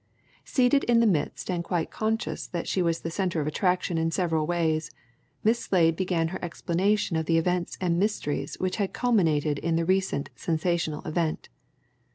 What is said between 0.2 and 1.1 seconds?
Seated in the